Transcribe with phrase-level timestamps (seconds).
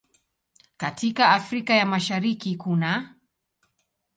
[0.77, 3.07] Katika Afrika ya Mashariki kunaː